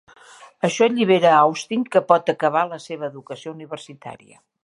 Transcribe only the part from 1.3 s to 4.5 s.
Austin, que pot acabar la seva educació universitària.